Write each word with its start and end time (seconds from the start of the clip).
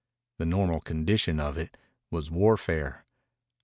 The 0.39 0.47
normal 0.47 0.79
condition 0.81 1.39
of 1.39 1.59
it 1.59 1.77
was 2.09 2.31
warfare. 2.31 3.05